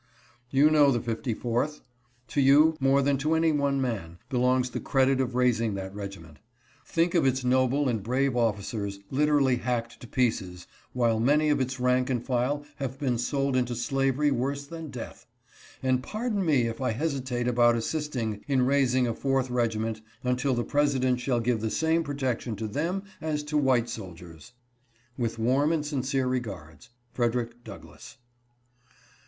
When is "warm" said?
25.37-25.71